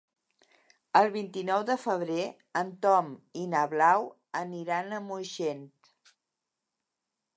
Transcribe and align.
El 1.01 1.09
vint-i-nou 1.15 1.65
de 1.67 1.75
febrer 1.81 2.23
en 2.61 2.71
Tom 2.85 3.11
i 3.43 3.43
na 3.53 3.61
Blau 3.75 4.09
aniran 4.41 4.91
a 4.91 5.03
Moixent. 5.11 5.63